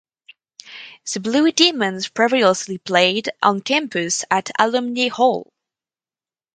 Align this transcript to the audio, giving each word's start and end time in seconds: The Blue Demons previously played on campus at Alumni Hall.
The 1.13 1.19
Blue 1.19 1.51
Demons 1.51 2.07
previously 2.09 2.79
played 2.79 3.29
on 3.43 3.61
campus 3.61 4.25
at 4.31 4.49
Alumni 4.57 5.09
Hall. 5.09 5.53